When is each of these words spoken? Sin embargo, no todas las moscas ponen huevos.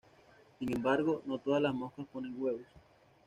Sin 0.57 0.75
embargo, 0.75 1.21
no 1.27 1.37
todas 1.37 1.61
las 1.61 1.75
moscas 1.75 2.07
ponen 2.11 2.33
huevos. 2.35 2.63